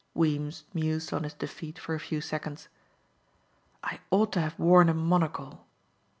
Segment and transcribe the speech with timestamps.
[0.15, 2.69] Weems mused on his defeat for a few seconds.
[3.83, 5.67] "I ought to have worn a monocle."